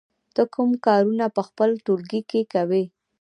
[0.35, 2.83] ته کوم کارونه په خپل ټولګي کې کوې؟